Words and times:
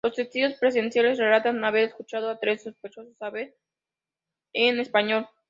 Los 0.03 0.15
testigos 0.15 0.55
presenciales 0.55 1.19
relatan 1.19 1.63
haber 1.63 1.83
escuchado 1.83 2.31
a 2.31 2.39
tres 2.39 2.63
sospechosos 2.63 3.13
hablar 3.21 3.53
en 4.51 4.79
español. 4.79 5.27